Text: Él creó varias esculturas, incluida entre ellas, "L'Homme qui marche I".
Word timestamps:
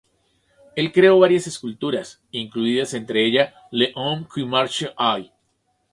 Él 0.75 0.91
creó 0.91 1.19
varias 1.19 1.45
esculturas, 1.45 2.23
incluida 2.31 2.85
entre 2.93 3.23
ellas, 3.23 3.53
"L'Homme 3.69 4.25
qui 4.33 4.43
marche 4.43 4.89
I". 4.97 5.29